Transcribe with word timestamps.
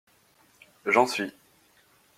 J'en 0.87 1.05
suis 1.05 1.31